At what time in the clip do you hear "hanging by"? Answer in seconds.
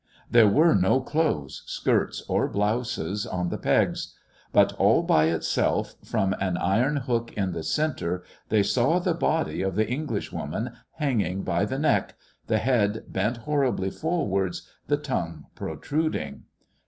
10.93-11.65